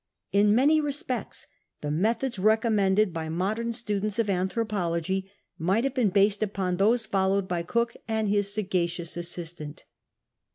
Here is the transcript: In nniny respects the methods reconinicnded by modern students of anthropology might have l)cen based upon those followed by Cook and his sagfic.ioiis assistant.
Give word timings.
In 0.31 0.55
nniny 0.55 0.81
respects 0.81 1.45
the 1.81 1.91
methods 1.91 2.37
reconinicnded 2.39 3.13
by 3.13 3.29
modern 3.29 3.71
students 3.71 4.17
of 4.17 4.31
anthropology 4.31 5.29
might 5.59 5.83
have 5.83 5.93
l)cen 5.95 6.09
based 6.11 6.41
upon 6.41 6.77
those 6.77 7.05
followed 7.05 7.47
by 7.47 7.61
Cook 7.61 7.95
and 8.07 8.27
his 8.27 8.47
sagfic.ioiis 8.47 9.15
assistant. 9.15 9.83